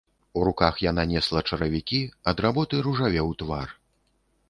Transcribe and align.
У 0.39 0.45
руках 0.47 0.79
яна 0.85 1.03
несла 1.11 1.43
чаравікі, 1.51 2.01
ад 2.35 2.45
работы 2.49 2.83
ружавеў 2.91 3.33
твар. 3.45 3.81